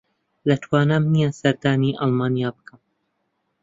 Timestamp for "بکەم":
2.57-2.79